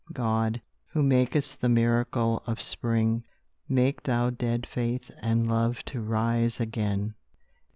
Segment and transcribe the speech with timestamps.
[0.13, 3.23] God, who makest the miracle of spring
[3.69, 7.13] Make Thou dead faith and love to rise again.